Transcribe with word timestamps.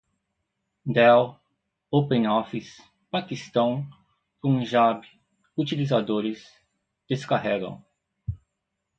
dell, 0.83 1.39
openoffice, 1.91 2.81
paquistão, 3.11 3.87
punjab, 4.41 5.05
utilizadores, 5.55 6.43
descarregam 7.07 7.85